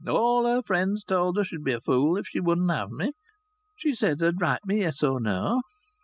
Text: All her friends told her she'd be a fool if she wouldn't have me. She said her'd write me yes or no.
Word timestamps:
All 0.07 0.47
her 0.47 0.63
friends 0.63 1.03
told 1.03 1.37
her 1.37 1.43
she'd 1.43 1.63
be 1.63 1.73
a 1.73 1.79
fool 1.79 2.17
if 2.17 2.25
she 2.25 2.39
wouldn't 2.39 2.71
have 2.71 2.89
me. 2.89 3.11
She 3.77 3.93
said 3.93 4.19
her'd 4.19 4.41
write 4.41 4.65
me 4.65 4.79
yes 4.79 5.03
or 5.03 5.19
no. 5.21 5.61